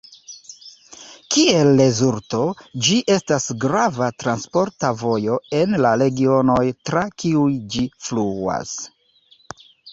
Kiel 1.35 1.67
rezulto, 1.81 2.39
ĝi 2.87 2.97
estas 3.17 3.45
grava 3.65 4.09
transporta 4.25 4.93
vojo 5.03 5.39
en 5.61 5.79
la 5.89 5.93
regionoj 6.05 6.67
tra 6.91 7.07
kiuj 7.21 7.49
ĝi 7.77 7.89
fluas. 8.11 8.77